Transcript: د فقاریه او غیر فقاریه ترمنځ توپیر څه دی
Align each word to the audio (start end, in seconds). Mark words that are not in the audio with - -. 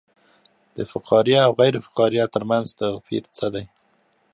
د 0.75 0.77
فقاریه 0.91 1.39
او 1.47 1.51
غیر 1.59 1.75
فقاریه 1.87 2.25
ترمنځ 2.35 2.67
توپیر 2.79 3.23
څه 3.37 3.47
دی 3.53 3.65